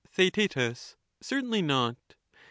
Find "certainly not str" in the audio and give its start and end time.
1.21-2.17